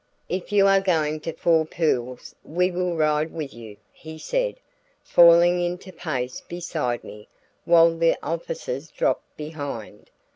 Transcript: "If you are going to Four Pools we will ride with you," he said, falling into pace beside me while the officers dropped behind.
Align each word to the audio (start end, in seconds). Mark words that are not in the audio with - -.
"If 0.29 0.51
you 0.51 0.65
are 0.65 0.81
going 0.81 1.19
to 1.19 1.33
Four 1.33 1.63
Pools 1.63 2.33
we 2.43 2.71
will 2.71 2.95
ride 2.95 3.31
with 3.31 3.53
you," 3.53 3.77
he 3.91 4.17
said, 4.17 4.55
falling 5.03 5.61
into 5.61 5.93
pace 5.93 6.41
beside 6.41 7.03
me 7.03 7.27
while 7.65 7.95
the 7.95 8.17
officers 8.23 8.89
dropped 8.89 9.37
behind. 9.37 10.09